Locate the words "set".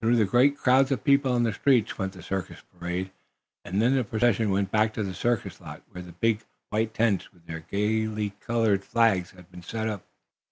9.64-9.88